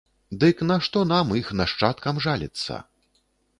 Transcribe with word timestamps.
Дык 0.43 0.61
на 0.69 0.77
што 0.87 1.03
нам, 1.11 1.35
іх 1.41 1.53
нашчадкам, 1.61 2.25
жаліцца? 2.29 2.83